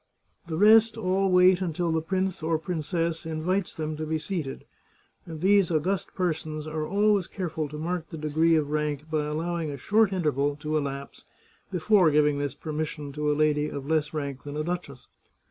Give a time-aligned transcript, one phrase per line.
[0.47, 4.65] The rest all wait until the prince or princess in vites them to be seated,
[5.27, 9.69] and these august persons are always careful to mark the degree of rank by allowing
[9.69, 11.25] a short interval to elapse
[11.71, 15.07] before giving this permission to a lady of less rank than a duchess.